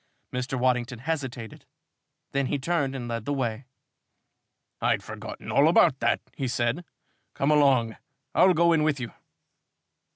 [0.33, 0.57] Mr.
[0.57, 1.67] Waddington hesitated.
[2.31, 3.65] Then he turned and led the way.
[4.81, 6.83] "I'd forgotten all about that," he said.
[7.35, 7.97] "Come along,
[8.33, 9.13] I'll go in with you."